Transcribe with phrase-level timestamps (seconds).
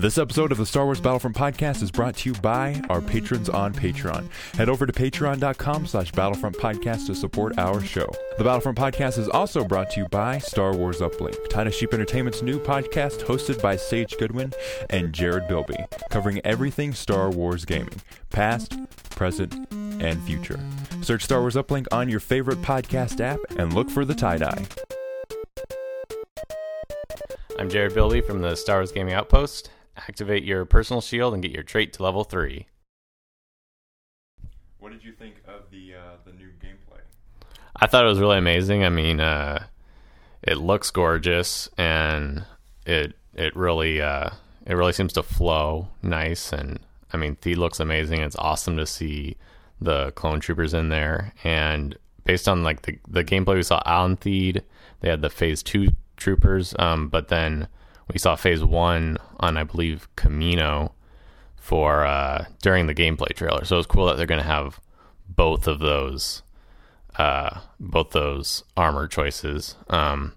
[0.00, 3.50] This episode of the Star Wars Battlefront podcast is brought to you by our patrons
[3.50, 4.30] on Patreon.
[4.54, 8.10] Head over to patreon.com slash battlefront podcast to support our show.
[8.38, 12.40] The Battlefront podcast is also brought to you by Star Wars Uplink, Titus Sheep Entertainment's
[12.40, 14.54] new podcast hosted by Sage Goodman
[14.88, 15.76] and Jared Bilby,
[16.08, 18.78] covering everything Star Wars gaming, past,
[19.10, 20.58] present, and future.
[21.02, 24.64] Search Star Wars Uplink on your favorite podcast app and look for the tie-dye.
[27.58, 29.68] I'm Jared Bilby from the Star Wars Gaming Outpost.
[30.08, 32.66] Activate your personal shield and get your trait to level 3.
[34.78, 37.00] What did you think of the uh, the new gameplay?
[37.76, 38.84] I thought it was really amazing.
[38.84, 39.64] I mean, uh,
[40.42, 42.44] it looks gorgeous and
[42.86, 44.30] it it really uh,
[44.66, 46.80] it really seems to flow nice and
[47.12, 48.20] I mean, Theed looks amazing.
[48.20, 49.36] It's awesome to see
[49.80, 54.16] the clone troopers in there and based on like the the gameplay we saw on
[54.16, 54.62] Theed,
[55.00, 57.66] they had the phase 2 troopers um, but then
[58.12, 60.94] we saw phase 1 on I believe Camino
[61.56, 63.64] for uh, during the gameplay trailer.
[63.64, 64.80] So it's cool that they're going to have
[65.28, 66.42] both of those
[67.16, 69.76] uh, both those armor choices.
[69.88, 70.34] Um,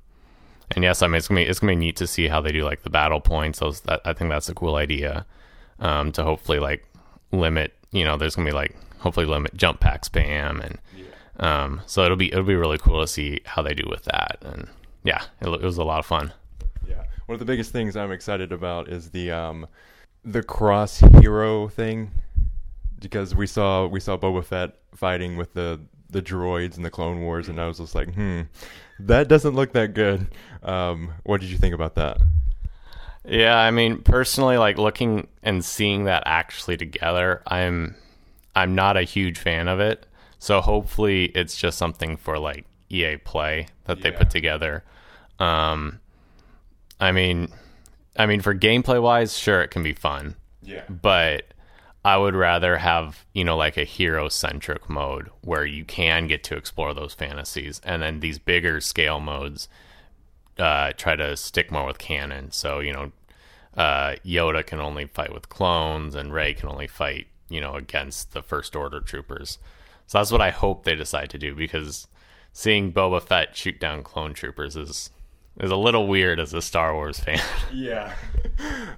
[0.72, 2.52] and yes, I mean it's gonna be it's gonna be neat to see how they
[2.52, 3.60] do like the battle points.
[3.60, 5.26] Those that, I think that's a cool idea
[5.80, 6.86] um, to hopefully like
[7.32, 7.74] limit.
[7.92, 10.80] You know, there's gonna be like hopefully limit jump pack spam and
[11.38, 14.38] um, so it'll be it'll be really cool to see how they do with that.
[14.42, 14.68] And
[15.04, 16.34] yeah, it, it was a lot of fun.
[17.24, 19.68] Yeah, one of the biggest things I'm excited about is the um,
[20.24, 22.12] the cross hero thing,
[23.00, 27.22] because we saw we saw Boba Fett fighting with the the droids in the Clone
[27.22, 28.42] Wars, and I was just like, hmm,
[29.00, 30.28] that doesn't look that good.
[30.62, 32.20] Um, what did you think about that?
[33.26, 37.96] Yeah, I mean, personally, like looking and seeing that actually together, I'm
[38.56, 40.06] I'm not a huge fan of it.
[40.40, 44.84] So hopefully, it's just something for like EA Play that they put together.
[45.40, 46.00] Um,
[47.04, 47.50] I mean,
[48.18, 51.44] I mean, for gameplay wise, sure, it can be fun, Yeah, but
[52.06, 56.44] I would rather have you know like a hero centric mode where you can get
[56.46, 59.68] to explore those fantasies, and then these bigger scale modes
[60.58, 62.52] uh, try to stick more with canon.
[62.52, 63.12] So you know,
[63.75, 68.31] uh, Yoda can only fight with clones, and Rey can only fight you know against
[68.31, 69.59] the First Order troopers.
[70.08, 72.08] So that's what I hope they decide to do because
[72.53, 75.09] seeing Boba Fett shoot down clone troopers is
[75.59, 77.40] is a little weird as a Star Wars fan.
[77.74, 78.14] yeah.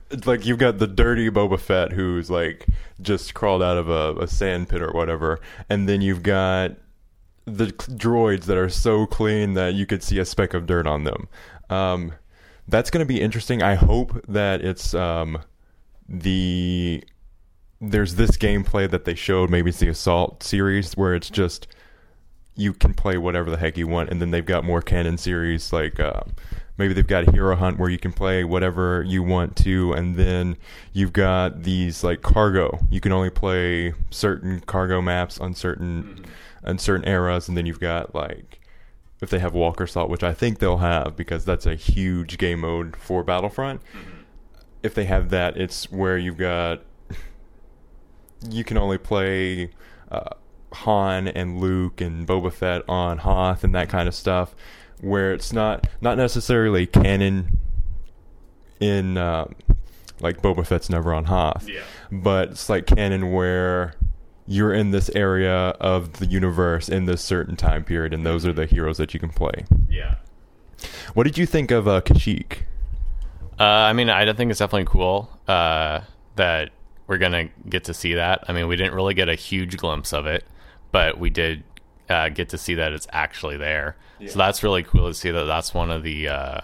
[0.09, 2.67] it's like you've got the dirty Boba Fett who's like
[3.01, 5.39] just crawled out of a, a sand pit or whatever,
[5.69, 6.71] and then you've got
[7.45, 11.03] the droids that are so clean that you could see a speck of dirt on
[11.03, 11.27] them.
[11.69, 12.13] Um,
[12.67, 13.61] that's going to be interesting.
[13.61, 15.39] I hope that it's um,
[16.07, 17.03] the
[17.81, 19.49] there's this gameplay that they showed.
[19.49, 21.67] Maybe it's the Assault series where it's just
[22.55, 25.73] you can play whatever the heck you want, and then they've got more canon series
[25.73, 26.21] like uh,
[26.77, 30.57] maybe they've got Hero Hunt where you can play whatever you want to, and then
[30.93, 32.79] you've got these like cargo.
[32.89, 36.25] You can only play certain cargo maps on certain
[36.63, 38.61] on certain eras, and then you've got like
[39.21, 42.61] if they have Walker Assault, which I think they'll have because that's a huge game
[42.61, 43.81] mode for Battlefront.
[44.83, 46.81] If they have that, it's where you've got
[48.49, 49.71] you can only play
[50.11, 50.29] uh,
[50.75, 54.55] Han and Luke and Boba Fett on Hoth and that kind of stuff,
[55.01, 57.59] where it's not not necessarily canon
[58.79, 59.55] in um,
[60.19, 61.81] like Boba Fett's never on Hoth, Yeah.
[62.11, 63.93] but it's like canon where
[64.47, 68.53] you're in this area of the universe in this certain time period, and those are
[68.53, 69.65] the heroes that you can play.
[69.89, 70.15] Yeah.
[71.13, 72.59] What did you think of uh, Kashyyyk?
[73.59, 76.01] Uh, I mean, I think it's definitely cool uh,
[76.35, 76.71] that
[77.07, 78.43] we're gonna get to see that.
[78.47, 80.43] I mean, we didn't really get a huge glimpse of it,
[80.95, 81.61] but we did
[82.07, 83.97] uh, get to see that it's actually there.
[84.29, 86.61] So that's really cool to see that that's one of the uh,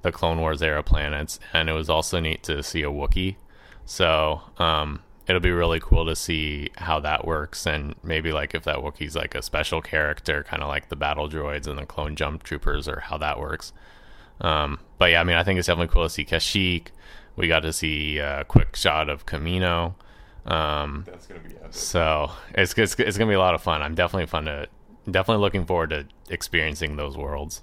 [0.00, 3.36] the Clone Wars era planets, and it was also neat to see a Wookiee.
[3.84, 8.64] So um, it'll be really cool to see how that works, and maybe like if
[8.64, 12.16] that Wookiee's like a special character, kind of like the battle droids and the clone
[12.16, 13.74] jump troopers, or how that works.
[14.40, 16.86] Um, but yeah, I mean, I think it's definitely cool to see Kashyyyk.
[17.36, 19.94] We got to see a quick shot of Camino.
[20.46, 21.68] Um, That's gonna be epic.
[21.70, 23.82] so it's, it's it's gonna be a lot of fun.
[23.82, 24.68] I'm definitely fun to
[25.10, 27.62] definitely looking forward to experiencing those worlds.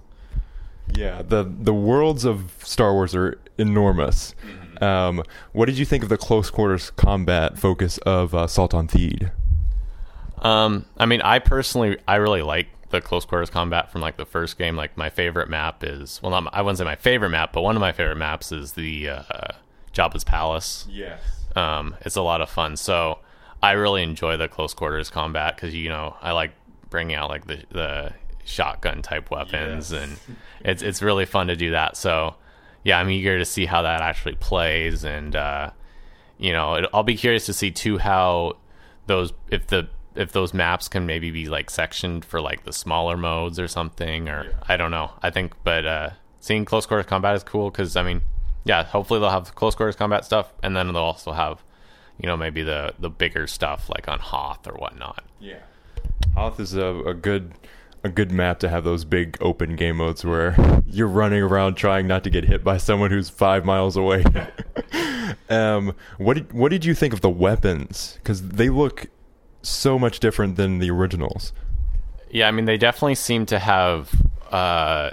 [0.94, 4.36] Yeah, the the worlds of Star Wars are enormous.
[4.81, 5.24] Um,
[5.54, 9.31] what did you think of the close quarters combat focus of uh, Assault on Theed?
[10.39, 14.25] Um, I mean, I personally, I really like the close quarters combat from like the
[14.25, 14.75] first game.
[14.75, 17.62] Like my favorite map is well, not my, I wouldn't say my favorite map, but
[17.62, 19.24] one of my favorite maps is the uh,
[19.94, 20.88] Jabba's Palace.
[20.89, 21.41] Yes.
[21.56, 22.75] Um, it's a lot of fun.
[22.77, 23.19] So
[23.62, 26.51] I really enjoy the close quarters combat because you know I like
[26.89, 28.13] bringing out like the the
[28.44, 30.01] shotgun type weapons, Yes.
[30.03, 30.18] and
[30.65, 31.95] it's it's really fun to do that.
[31.98, 32.36] So
[32.83, 35.69] yeah, I'm eager to see how that actually plays, and uh,
[36.38, 38.57] you know, it, I'll be curious to see too how
[39.07, 43.15] those if the if those maps can maybe be like sectioned for like the smaller
[43.15, 44.51] modes or something, or Yeah.
[44.68, 45.12] I don't know.
[45.21, 46.09] I think, but uh,
[46.39, 48.21] seeing close quarters combat is cool because I mean,
[48.63, 51.63] yeah, hopefully they'll have close quarters combat stuff, and then they'll also have,
[52.19, 55.24] you know, maybe the the bigger stuff like on Hoth or whatnot.
[55.40, 55.60] Yeah,
[56.36, 57.54] Hoth is a, a good
[58.04, 60.56] a good map to have those big open game modes where
[60.86, 64.24] you're running around trying not to get hit by someone who's five miles away.
[65.50, 68.18] um, what did what did you think of the weapons?
[68.18, 69.07] Because they look
[69.62, 71.54] so much different than the originals.
[72.30, 74.12] Yeah, I mean they definitely seem to have.
[74.52, 75.12] Uh,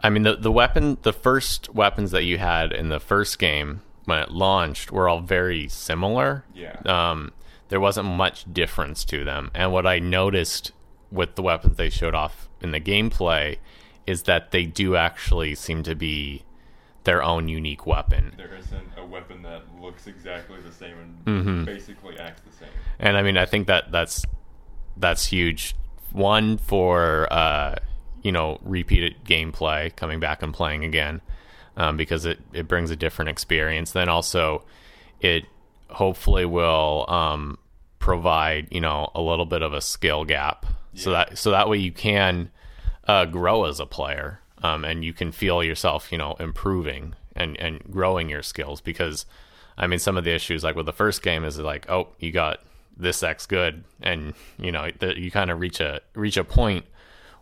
[0.00, 3.82] I mean the the weapon, the first weapons that you had in the first game
[4.04, 6.44] when it launched were all very similar.
[6.54, 6.76] Yeah.
[6.84, 7.32] Um,
[7.68, 10.72] there wasn't much difference to them, and what I noticed
[11.10, 13.58] with the weapons they showed off in the gameplay
[14.06, 16.44] is that they do actually seem to be
[17.04, 18.34] their own unique weapon.
[18.36, 21.64] There isn't a weapon that looks exactly the same and Mm-hmm.
[21.64, 22.68] basically acts the same.
[23.00, 24.24] and I mean, I think that that's
[24.96, 25.74] that's huge.
[26.12, 27.76] One for uh,
[28.26, 31.20] you know repeated gameplay, coming back and playing again,
[31.76, 33.92] um, because it it brings a different experience.
[33.92, 34.64] Then also,
[35.20, 35.44] it
[35.90, 37.56] hopefully will um,
[38.00, 41.78] provide you know a little bit of a skill gap, so that so that way
[41.78, 42.50] you can
[43.06, 47.56] uh, grow as a player, um, and you can feel yourself, you know, improving and
[47.60, 48.80] and growing your skills.
[48.80, 49.24] Because,
[49.78, 52.32] I mean, some of the issues like with the first game is like, oh, you
[52.32, 52.58] got
[52.96, 56.86] this X good, and you know, the, you kind of reach a reach a point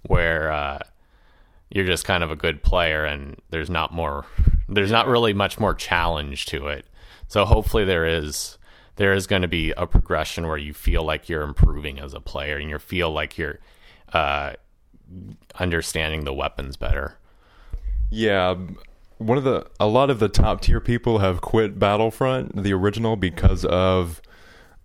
[0.07, 0.79] where uh,
[1.71, 4.27] you're just kind of a good player, and there's not more,
[4.69, 6.87] there's not really much more challenge to it.
[7.29, 8.59] So hopefully there is
[8.97, 12.21] there is going to be a progression where you feel like you're improving as a
[12.21, 13.59] player, and you feel like you're
[14.13, 14.53] uh,
[15.59, 17.19] understanding the weapons better.
[18.11, 18.57] Yeah,
[19.19, 23.17] one of the a lot of the top tier people have quit Battlefront, the original,
[23.17, 24.21] because of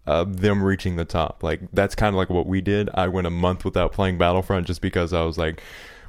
[0.10, 1.44] uh, them reaching the top.
[1.44, 2.90] Like that's kind of like what we did.
[2.96, 5.62] I went a month without playing Battlefront just because I was like,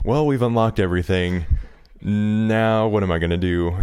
[0.05, 1.45] well, we've unlocked everything.
[2.01, 3.77] Now what am I gonna do?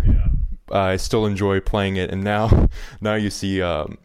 [0.71, 2.67] I still enjoy playing it, and now
[3.01, 3.99] now you see um,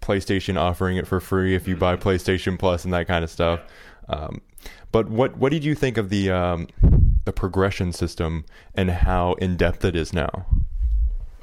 [0.00, 3.60] PlayStation offering it for free if you buy PlayStation Plus and that kind of stuff.
[4.08, 4.40] Um,
[4.90, 6.68] but what what did you think of the um,
[7.26, 10.46] the progression system and how in depth it is now?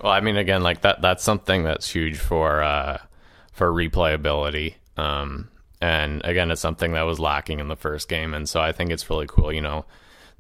[0.02, 2.98] Well, I mean, again, like that that's something that's huge for uh,
[3.60, 4.76] for replayability.
[4.96, 5.50] Um,
[5.82, 8.90] and again, it's something that was lacking in the first game, and so I think
[8.90, 9.52] it's really cool.
[9.52, 9.86] You know,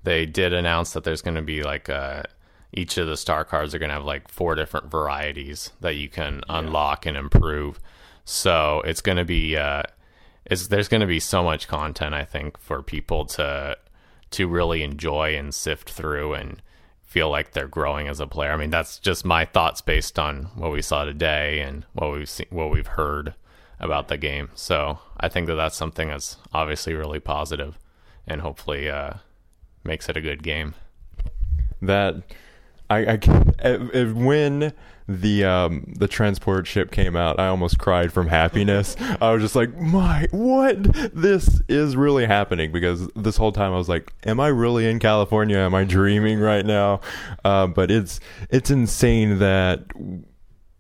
[0.03, 2.23] they did announce that there's going to be like uh,
[2.71, 6.07] each of the star cards are going to have like four different varieties that you
[6.07, 7.77] can unlock and improve.
[8.23, 9.83] So it's going to be uh,
[10.45, 13.77] it's there's going to be so much content I think for people to
[14.31, 16.61] to really enjoy and sift through and
[17.09, 18.51] feel like they're growing as a player.
[18.51, 22.29] I mean, that's just my thoughts based on what we saw today and what we've
[22.29, 23.33] seen, what we've heard
[23.79, 24.49] about the game.
[24.53, 27.79] So I think that that's something that's obviously really positive
[28.27, 29.13] and hopefully uh,
[29.83, 30.75] makes it a good game.
[31.81, 32.21] that
[32.91, 33.19] I, I
[33.63, 34.71] uh, uh, when
[35.09, 38.95] the um the transport ship came out, I almost cried from happiness.
[39.21, 40.83] I was just like, "My, what?
[41.13, 44.99] This is really happening!" Because this whole time I was like, "Am I really in
[44.99, 45.57] California?
[45.57, 47.01] Am I dreaming right now?"
[47.43, 48.19] Uh, but it's
[48.51, 49.83] it's insane that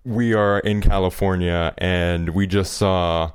[0.05, 3.31] we are in California and we just saw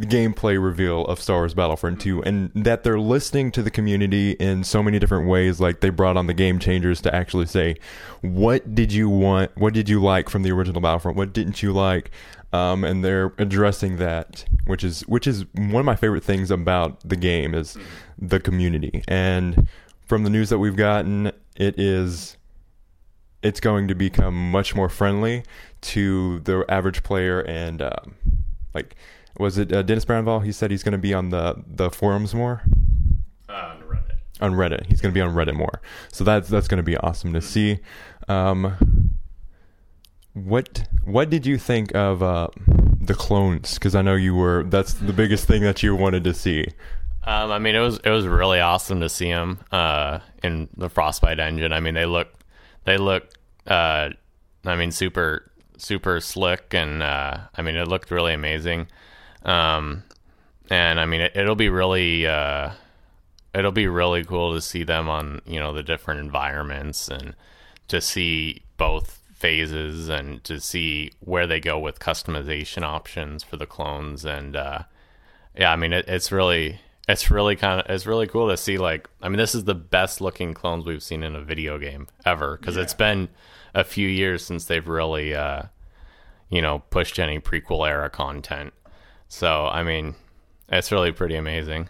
[0.00, 4.64] gameplay reveal of Star Wars Battlefront 2 and that they're listening to the community in
[4.64, 7.76] so many different ways like they brought on the game changers to actually say
[8.20, 9.50] what did you want?
[9.56, 11.16] What did you like from the original Battlefront?
[11.16, 12.10] What didn't you like?
[12.52, 17.00] Um, and they're addressing that which is which is one of my favorite things about
[17.08, 17.76] the game is
[18.18, 19.04] the community.
[19.06, 19.68] And
[20.06, 22.36] from the news that we've gotten it is
[23.42, 25.44] it's going to become much more friendly
[25.80, 28.14] to the average player and um,
[28.74, 28.96] like
[29.38, 30.44] was it uh, Dennis Brännvall?
[30.44, 32.62] He said he's going to be on the the forums more
[33.48, 34.18] Uh, Reddit.
[34.40, 34.86] on Reddit.
[34.86, 35.80] He's going to be on Reddit more.
[36.12, 37.78] So that's that's going to be awesome to see.
[38.28, 39.10] Um,
[40.34, 42.48] what what did you think of uh,
[43.00, 43.74] the clones?
[43.74, 46.66] Because I know you were that's the biggest thing that you wanted to see.
[47.24, 50.88] Um, I mean, it was it was really awesome to see them uh, in the
[50.88, 51.72] Frostbite engine.
[51.72, 52.28] I mean, they look
[52.84, 53.24] they look
[53.66, 54.10] uh,
[54.64, 58.86] I mean super super slick, and uh, I mean it looked really amazing.
[59.44, 60.04] Um,
[60.70, 62.70] and I mean it, it'll be really uh,
[63.54, 67.34] it'll be really cool to see them on you know the different environments and
[67.88, 73.66] to see both phases and to see where they go with customization options for the
[73.66, 74.80] clones and uh,
[75.56, 78.78] yeah, I mean it, it's really it's really kind of it's really cool to see
[78.78, 82.06] like I mean this is the best looking clones we've seen in a video game
[82.24, 83.28] ever because it's been
[83.74, 85.62] a few years since they've really uh
[86.50, 88.74] you know, pushed any prequel era content.
[89.30, 90.16] So, I mean,
[90.68, 91.88] it's really pretty amazing.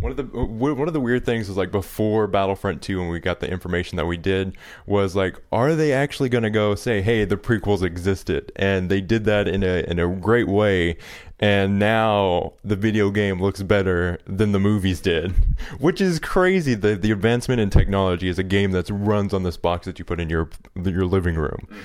[0.00, 3.18] One of the one of the weird things was like before Battlefront 2 when we
[3.18, 7.02] got the information that we did was like are they actually going to go say
[7.02, 10.96] hey the prequels existed and they did that in a in a great way
[11.40, 15.32] and now the video game looks better than the movies did
[15.80, 19.56] which is crazy the the advancement in technology is a game that runs on this
[19.56, 20.48] box that you put in your
[20.84, 21.80] your living room mm-hmm.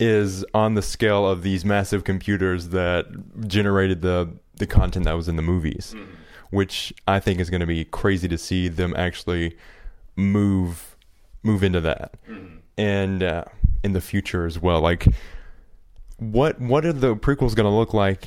[0.00, 3.04] is on the scale of these massive computers that
[3.46, 5.94] generated the the content that was in the movies.
[5.96, 6.14] Mm-hmm
[6.50, 9.56] which I think is going to be crazy to see them actually
[10.16, 10.96] move
[11.42, 12.56] move into that, mm-hmm.
[12.76, 13.44] and uh,
[13.84, 14.80] in the future as well.
[14.80, 15.06] Like,
[16.16, 18.26] what what are the prequels going to look like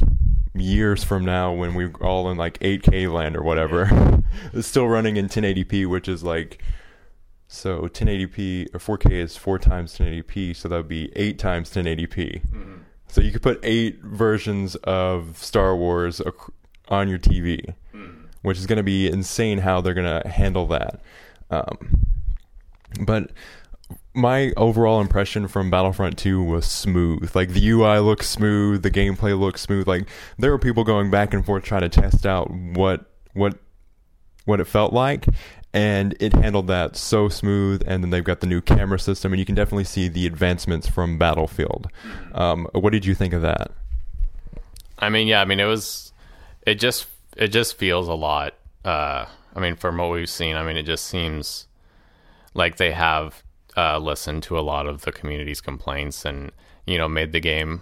[0.54, 3.88] years from now when we're all in like 8K land or whatever?
[3.92, 4.18] Yeah.
[4.54, 6.62] it's still running in 1080p, which is like.
[7.54, 12.08] So 1080p or 4K is four times 1080p, so that would be eight times 1080p.
[12.46, 12.76] Mm-hmm.
[13.12, 16.22] So you could put eight versions of Star Wars
[16.88, 17.76] on your TV
[18.42, 21.02] which is going to be insane how they're going to handle that.
[21.50, 22.06] Um,
[23.06, 23.32] but
[24.14, 27.36] my overall impression from Battlefront 2 was smooth.
[27.36, 29.88] Like the UI looks smooth, the gameplay looks smooth.
[29.88, 33.58] Like there were people going back and forth trying to test out what what
[34.46, 35.26] what it felt like
[35.74, 39.40] and it handled that so smooth and then they've got the new camera system and
[39.40, 41.88] you can definitely see the advancements from Battlefield.
[42.34, 43.72] Um, what did you think of that?
[45.00, 46.12] I mean, yeah, I mean it was
[46.66, 48.56] it just it just feels a lot.
[48.84, 49.26] Uh,
[49.56, 51.68] I mean, from what we've seen, I mean, it just seems
[52.54, 53.44] like they have
[53.78, 56.52] uh, listened to a lot of the community's complaints and
[56.86, 57.82] you know made the game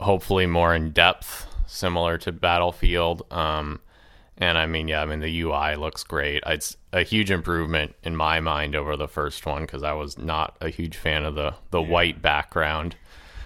[0.00, 3.22] hopefully more in depth, similar to Battlefield.
[3.30, 3.80] Um,
[4.38, 6.42] and I mean, yeah, I mean the UI looks great.
[6.46, 10.56] It's a huge improvement in my mind over the first one because I was not
[10.60, 11.88] a huge fan of the the yeah.
[11.88, 12.96] white background.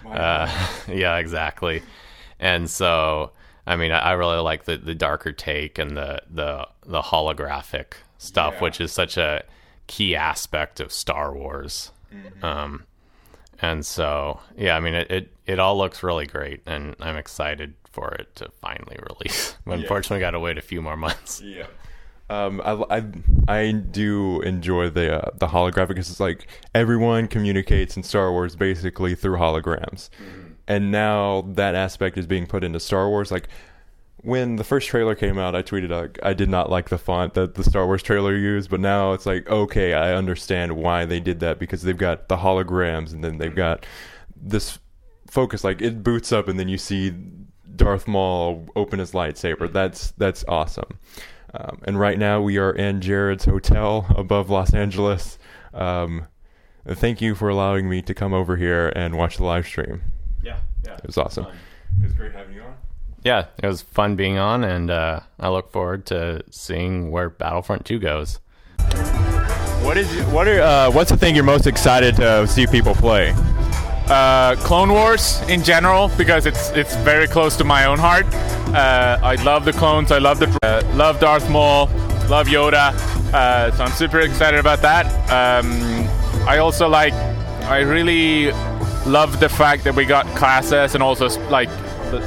[0.05, 0.49] Uh,
[0.87, 1.81] yeah, exactly.
[2.39, 3.31] And so
[3.65, 7.93] I mean, I, I really like the, the darker take and the the the holographic
[8.17, 8.61] stuff, yeah.
[8.61, 9.43] which is such a
[9.87, 11.91] key aspect of Star Wars.
[12.13, 12.45] Mm-hmm.
[12.45, 12.85] Um,
[13.61, 17.75] and so, yeah, I mean, it, it, it all looks really great, and I'm excited
[17.91, 19.55] for it to finally release.
[19.65, 19.81] But yeah.
[19.81, 21.41] unfortunately, got to wait a few more months.
[21.51, 21.67] Yeah.
[22.29, 23.03] Um, I, I,
[23.49, 28.55] I do enjoy the uh, the holographic because it's like everyone communicates in Star Wars
[28.55, 30.09] basically through holograms.
[30.11, 33.29] Mm-hmm and now that aspect is being put into Star Wars.
[33.29, 33.49] Like
[34.17, 37.33] when the first trailer came out, I tweeted like I did not like the font
[37.33, 41.19] that the Star Wars trailer used, but now it's like okay, I understand why they
[41.19, 43.85] did that because they've got the holograms and then they've got
[44.35, 44.79] this
[45.27, 45.63] focus.
[45.65, 47.13] Like it boots up and then you see
[47.75, 49.71] Darth Maul open his lightsaber.
[49.71, 50.99] That's that's awesome.
[51.53, 55.37] Um, and right now we are in Jared's hotel above Los Angeles.
[55.73, 56.27] Um,
[56.87, 60.01] thank you for allowing me to come over here and watch the live stream.
[60.41, 60.95] Yeah, yeah.
[60.95, 61.47] It was awesome.
[61.99, 62.75] It was great having you on.
[63.23, 67.85] Yeah, it was fun being on, and uh, I look forward to seeing where Battlefront
[67.85, 68.39] 2 goes.
[69.83, 73.33] What is what are uh, what's the thing you're most excited to see people play?
[74.11, 78.25] Uh, Clone Wars in general because it's it's very close to my own heart.
[78.75, 80.11] Uh, I love the clones.
[80.11, 81.85] I love the uh, love Darth Maul.
[82.27, 82.91] Love Yoda.
[83.33, 85.05] Uh, so I'm super excited about that.
[85.31, 85.65] Um,
[86.45, 87.13] I also like.
[87.69, 88.51] I really
[89.05, 91.69] love the fact that we got classes and also like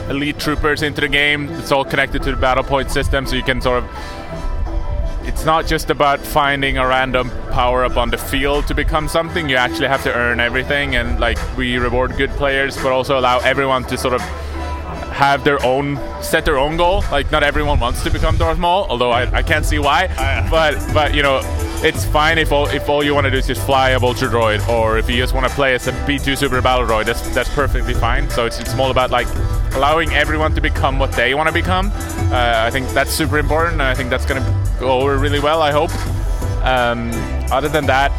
[0.09, 1.51] elite troopers into the game.
[1.51, 3.91] It's all connected to the battle point system, so you can sort of.
[5.27, 9.49] It's not just about finding a random power up on the field to become something.
[9.49, 13.39] You actually have to earn everything, and like we reward good players, but also allow
[13.39, 14.21] everyone to sort of
[15.15, 17.05] have their own set their own goal.
[17.11, 20.09] Like not everyone wants to become Darth Maul, although I, I can't see why.
[20.51, 21.41] But but you know
[21.83, 24.29] it's fine if all if all you want to do is just fly a vulture
[24.29, 27.07] droid, or if you just want to play as a B2 super battle droid.
[27.07, 28.29] That's that's perfectly fine.
[28.31, 29.29] So it's it's more about like
[29.75, 31.91] allowing everyone to become what they want to become.
[32.33, 35.63] Uh, I think that's super important, and I think that's gonna go over really well.
[35.63, 35.91] I hope.
[36.63, 37.11] Um,
[37.51, 38.11] other than that,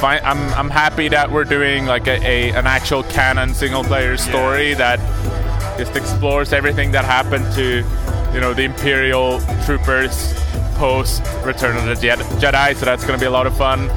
[0.00, 0.20] fine.
[0.24, 4.70] I'm I'm happy that we're doing like a, a an actual canon single player story
[4.70, 4.96] yeah.
[4.96, 7.84] that just explores everything that happened to,
[8.34, 10.34] you know, the Imperial troopers
[10.76, 12.74] post Return of the Jedi.
[12.74, 13.90] So that's going to be a lot of fun.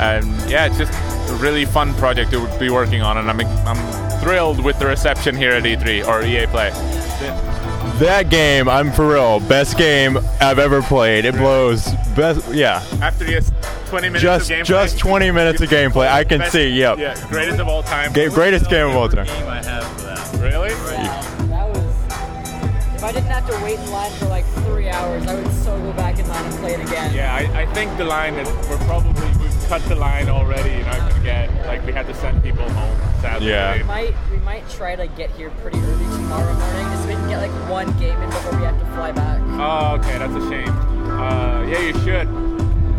[0.00, 0.92] And yeah, it's just
[1.30, 5.36] a really fun project to be working on, and I'm I'm thrilled with the reception
[5.36, 7.53] here at E3 or EA Play.
[7.98, 11.24] That game, I'm for real, best game I've ever played.
[11.24, 11.92] It blows.
[12.16, 12.84] Best, yeah.
[13.00, 13.52] After just
[13.86, 14.64] 20 minutes just, of gameplay.
[14.64, 16.08] Just 20 minutes of gameplay.
[16.08, 16.70] I can best, see.
[16.70, 16.98] Yep.
[16.98, 18.12] Yeah, greatest of all time.
[18.12, 19.28] Ga- greatest game of all time.
[19.28, 20.70] i have Really?
[20.70, 22.94] That was.
[22.96, 25.78] If I didn't have to wait in line for like three hours, I would so
[25.78, 27.14] go back in line and play it again.
[27.14, 28.48] Yeah, I, I think the line is.
[28.68, 29.33] We're probably we've
[29.68, 30.70] cut the line already.
[30.70, 32.98] You're not gonna get like we had to send people home.
[33.20, 33.48] Sadly.
[33.48, 33.76] Yeah.
[33.76, 37.14] We might we might try to get here pretty early tomorrow morning, just so we
[37.14, 39.40] can get like one game in before we have to fly back.
[39.58, 40.68] Oh, okay, that's a shame.
[40.68, 42.28] Uh, yeah, you should.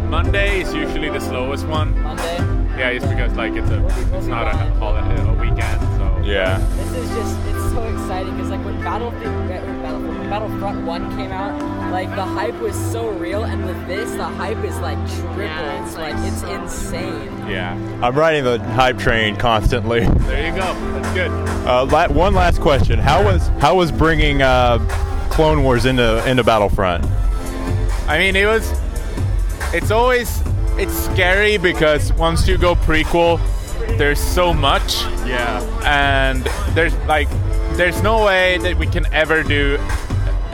[0.09, 1.99] Monday is usually the slowest one.
[2.01, 2.37] Monday.
[2.77, 3.85] Yeah, it's because like it's a
[4.17, 5.81] it's not a holiday, a weekend.
[5.97, 6.57] So Yeah.
[6.75, 9.74] This is just it's so exciting because like when Battlefield, Battlefield when
[10.29, 11.59] Battlefront One came out,
[11.91, 15.41] like the hype was so real, and with this, the hype is like triple.
[15.43, 17.47] Yeah, it's, like, like, it's so- insane.
[17.47, 17.73] yeah.
[18.01, 20.01] I'm riding the hype train constantly.
[20.25, 20.73] There you go.
[20.73, 21.31] That's good.
[21.67, 24.79] Uh, la- one last question: How was how was bringing uh,
[25.31, 27.05] Clone Wars into into Battlefront?
[28.07, 28.71] I mean, it was.
[29.73, 30.41] It's always
[30.77, 33.39] it's scary because once you go prequel,
[33.97, 35.61] there's so much, Yeah.
[35.85, 36.43] and
[36.75, 37.27] there's like
[37.77, 39.77] there's no way that we can ever do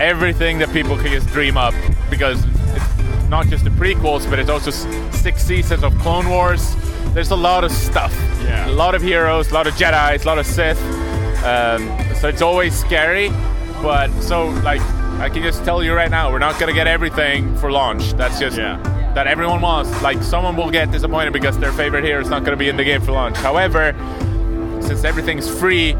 [0.01, 1.73] everything that people can just dream up
[2.09, 4.71] because it's not just the prequels, but it's also
[5.11, 6.75] six seasons of Clone Wars.
[7.13, 8.13] There's a lot of stuff.
[8.43, 8.67] Yeah.
[8.69, 10.81] A lot of heroes, a lot of Jedi's, a lot of Sith.
[11.43, 13.29] Um, so it's always scary.
[13.81, 14.81] But so like
[15.19, 18.13] I can just tell you right now, we're not gonna get everything for launch.
[18.13, 18.77] That's just Yeah.
[19.15, 20.01] that everyone wants.
[20.01, 22.83] Like someone will get disappointed because their favorite hero is not gonna be in the
[22.83, 23.37] game for launch.
[23.37, 23.93] However,
[24.81, 25.95] since everything's free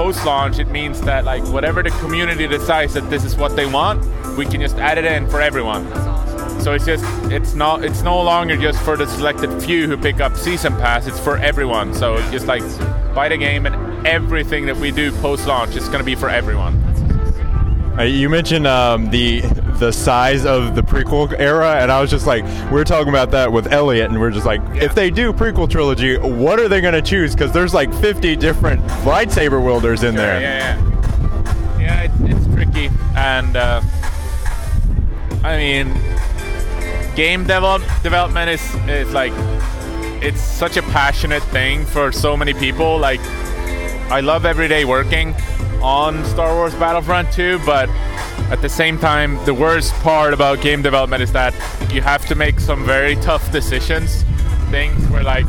[0.00, 3.66] post launch, it means that like whatever the community decides that this is what they
[3.66, 4.00] want,
[4.34, 5.84] we can just add it in for everyone.
[6.62, 10.18] So it's just it's not it's no longer just for the selected few who pick
[10.22, 11.06] up season pass.
[11.06, 11.92] It's for everyone.
[11.92, 12.62] So just like
[13.14, 16.76] buy the game and everything that we do post launch is gonna be for everyone.
[17.98, 19.42] Uh, you mentioned um, the
[19.80, 23.30] the size of the prequel era, and I was just like, we are talking about
[23.32, 24.84] that with Elliot, and we are just like, Yeah.
[24.84, 27.34] if they do prequel trilogy, what are they going to choose?
[27.34, 30.40] Because there's like 50 different lightsaber wielders in there.
[30.40, 32.02] Yeah, yeah, yeah.
[32.02, 33.80] It's, it's tricky, and uh,
[35.42, 35.94] I mean,
[37.16, 39.32] game develop, development is is like
[40.22, 42.98] it's such a passionate thing for so many people.
[42.98, 43.20] Like,
[44.10, 45.34] I love every day working
[45.82, 47.88] on Star Wars Battlefront 2, but
[48.50, 51.54] at the same time, the worst part about game development is that
[51.92, 54.24] you have to make some very tough decisions.
[54.70, 55.46] Things where like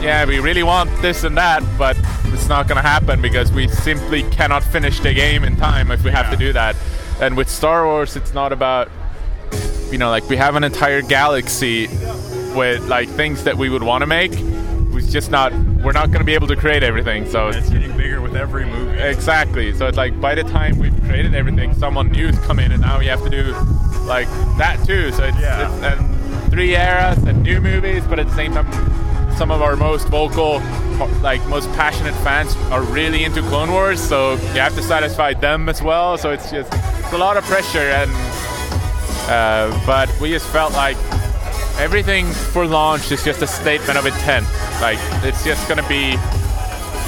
[0.00, 3.66] yeah, we really want this and that, but it's not going to happen because we
[3.68, 6.76] simply cannot finish the game in time if we have to do that.
[7.20, 8.88] And with Star Wars, it's not about,
[9.90, 11.88] you know, like we have an entire galaxy
[12.54, 14.32] with like things that we would want to make.
[14.96, 17.26] It's just not, we're not going to be able to create everything.
[17.30, 18.98] So It's getting bigger with every movie.
[19.00, 19.72] Exactly.
[19.74, 22.98] So it's like by the time we've created everything, someone new's come in, and now
[22.98, 23.52] we have to do
[24.06, 24.26] like
[24.58, 25.12] that too.
[25.12, 25.72] So it's, Yeah.
[25.74, 28.66] it's and three eras and new movies, but at the same time,
[29.36, 30.60] some of our most vocal,
[31.22, 34.00] like most passionate fans are really into Clone Wars.
[34.00, 36.18] So you have to satisfy them as well.
[36.18, 38.10] So it's just it's a lot of pressure, and
[39.30, 40.96] uh, but we just felt like
[41.78, 44.46] everything for launch is just a statement of intent.
[44.80, 46.16] Like it's just gonna be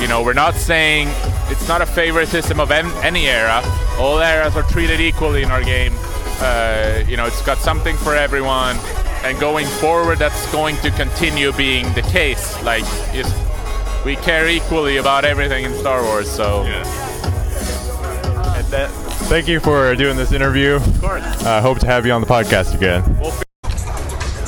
[0.01, 1.09] you know, we're not saying
[1.51, 3.61] it's not a favoritism of an- any era.
[3.99, 5.93] All eras are treated equally in our game.
[6.41, 8.79] Uh, you know, it's got something for everyone,
[9.25, 12.57] and going forward, that's going to continue being the case.
[12.63, 13.31] Like, it's,
[14.07, 16.31] we care equally about everything in Star Wars.
[16.31, 18.89] So, And that-
[19.29, 20.77] thank you for doing this interview.
[20.77, 21.45] of course.
[21.45, 23.19] I hope to have you on the podcast again.
[23.21, 23.45] We'll fi-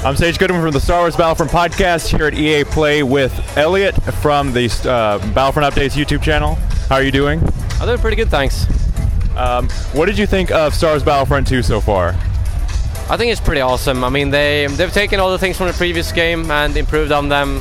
[0.04, 3.94] I'm Sage Goodman from the Star Wars Battlefront podcast here at EA Play with Elliot
[4.14, 6.56] from the uh, Battlefront Updates YouTube channel.
[6.88, 7.40] How are you doing?
[7.78, 8.66] I'm doing pretty good, thanks.
[9.36, 12.16] Um, what did you think of Star Wars Battlefront 2 so far?
[13.08, 14.02] I think it's pretty awesome.
[14.02, 17.28] I mean, they they've taken all the things from the previous game and improved on
[17.28, 17.60] them.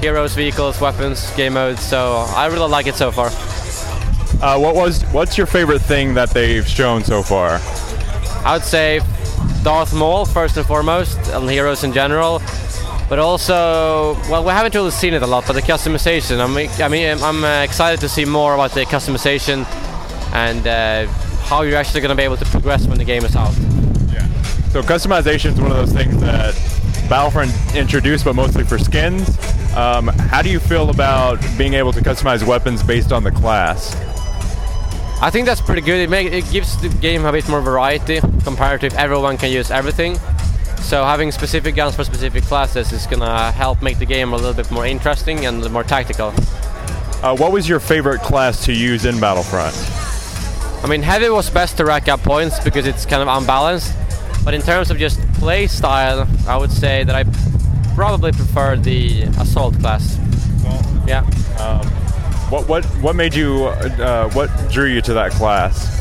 [0.00, 1.82] Heroes, vehicles, weapons, game modes.
[1.82, 3.28] So I really like it so far.
[4.42, 7.60] Uh, what was what's your favorite thing that they've shown so far?
[8.44, 9.00] I would say
[9.66, 12.40] Darth Maul first and foremost, and heroes in general.
[13.08, 16.38] But also, well, we haven't really seen it a lot, but the customization.
[16.38, 19.66] I mean, I mean, I'm uh, excited to see more about the customization
[20.32, 21.08] and uh,
[21.48, 23.52] how you're actually going to be able to progress when the game is out.
[24.12, 24.24] Yeah.
[24.68, 26.54] So customization is one of those things that
[27.08, 29.36] Battlefront introduced, but mostly for skins.
[29.76, 33.96] Um, how do you feel about being able to customize weapons based on the class?
[35.20, 36.00] I think that's pretty good.
[36.00, 39.50] It, make, it gives the game a bit more variety compared to if everyone can
[39.50, 40.18] use everything.
[40.80, 44.54] So having specific guns for specific classes is gonna help make the game a little
[44.54, 46.32] bit more interesting and more tactical.
[47.22, 49.74] Uh, what was your favorite class to use in Battlefront?
[50.84, 53.94] I mean, heavy was best to rack up points because it's kind of unbalanced.
[54.44, 57.24] But in terms of just play style, I would say that I
[57.96, 60.18] probably prefer the assault class.
[61.08, 61.24] Yeah.
[62.50, 63.66] What what what made you?
[63.66, 65.96] Uh, what drew you to that class?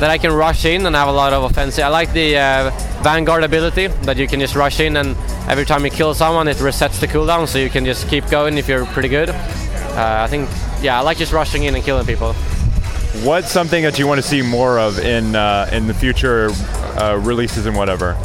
[0.00, 1.84] that I can rush in and have a lot of offensive.
[1.84, 2.70] I like the uh,
[3.02, 5.14] Vanguard ability that you can just rush in and
[5.46, 8.56] every time you kill someone it resets the cooldown so you can just keep going
[8.56, 9.28] if you're pretty good.
[9.28, 10.48] Uh, I think,
[10.80, 12.32] yeah, I like just rushing in and killing people.
[13.24, 16.48] What's something that you want to see more of in uh, in the future
[16.96, 18.16] uh, releases and whatever?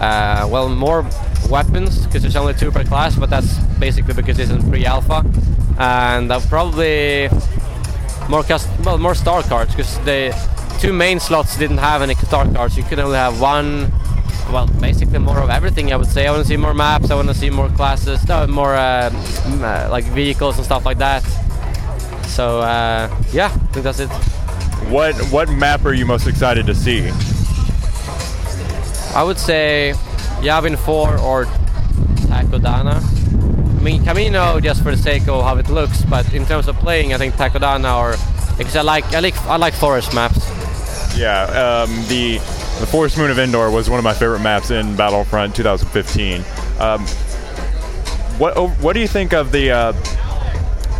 [0.00, 1.04] Uh, well, more
[1.50, 5.22] weapons because there's only two per class, but that's basically because it's in pre-alpha,
[5.78, 7.28] and uh, probably
[8.28, 10.34] more cust- well more star cards because the
[10.80, 12.76] two main slots didn't have any star cards.
[12.76, 13.92] You could only have one.
[14.52, 15.92] Well, basically more of everything.
[15.92, 16.26] I would say.
[16.26, 17.10] I want to see more maps.
[17.10, 18.26] I want to see more classes.
[18.28, 21.22] No, more uh, uh, like vehicles and stuff like that.
[22.26, 24.10] So uh, yeah, I think that's it.
[24.90, 27.08] What what map are you most excited to see?
[29.14, 29.94] I would say
[30.40, 31.44] Yavin 4 or
[32.28, 33.17] Takodana.
[33.78, 36.76] I mean Camino just for the sake of how it looks, but in terms of
[36.76, 38.16] playing, I think Takodana or
[38.58, 40.40] because I like I like I like forest maps.
[41.16, 42.38] Yeah, um, the
[42.80, 46.44] the Forest Moon of Endor was one of my favorite maps in Battlefront 2015.
[46.80, 47.06] Um,
[48.38, 49.92] what oh, what do you think of the uh,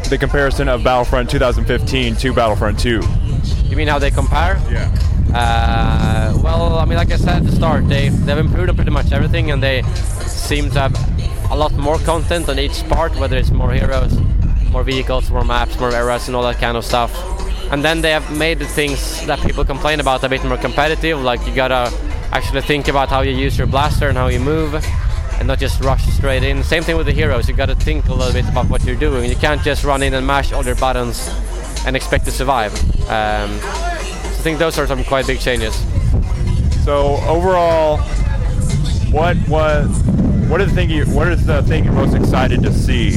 [0.08, 3.00] the comparison of Battlefront 2015 to Battlefront 2?
[3.64, 4.56] You mean how they compare?
[4.70, 4.92] Yeah.
[5.34, 8.92] Uh, well, I mean, like I said at the start, they they've improved on pretty
[8.92, 9.82] much everything, and they
[10.26, 11.17] seem to have
[11.50, 14.16] a lot more content on each part, whether it's more heroes,
[14.70, 17.12] more vehicles, more maps, more eras, and all that kind of stuff.
[17.72, 21.20] And then they have made the things that people complain about a bit more competitive.
[21.20, 21.92] Like you gotta
[22.32, 24.74] actually think about how you use your blaster and how you move,
[25.38, 26.62] and not just rush straight in.
[26.62, 27.48] Same thing with the heroes.
[27.48, 29.28] You gotta think a little bit about what you're doing.
[29.28, 31.28] You can't just run in and mash all your buttons
[31.86, 32.72] and expect to survive.
[33.08, 35.74] Um, I think those are some quite big changes.
[36.84, 37.98] So overall,
[39.10, 39.86] what what
[40.48, 43.16] what is the thing you what is the thing you're most excited to see?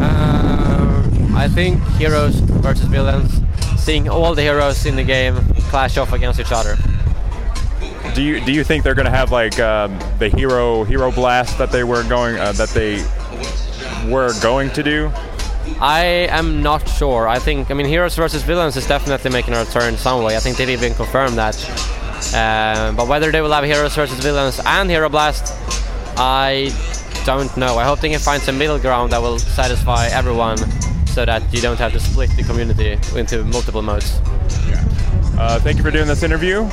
[0.00, 3.40] Uh, I think heroes versus villains,
[3.76, 5.36] seeing all the heroes in the game
[5.68, 6.76] clash off against each other.
[8.14, 11.72] Do you do you think they're gonna have like um, the hero hero blast that
[11.72, 13.04] they were going uh, that they
[14.08, 15.12] were going to do?
[15.80, 17.28] I am not sure.
[17.28, 20.36] I think, I mean, heroes versus villains is definitely making a return some way.
[20.36, 21.54] I think they've even confirmed that.
[22.34, 25.54] Uh, but whether they will have heroes versus villains and hero blast,
[26.16, 26.70] I
[27.24, 27.76] don't know.
[27.76, 30.58] I hope they can find some middle ground that will satisfy everyone
[31.06, 34.20] so that you don't have to split the community into multiple modes.
[35.38, 36.68] Uh, thank you for doing this interview.